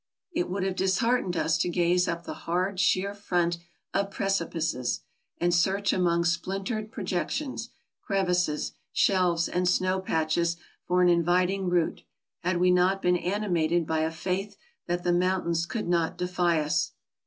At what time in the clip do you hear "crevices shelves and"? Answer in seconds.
8.01-9.69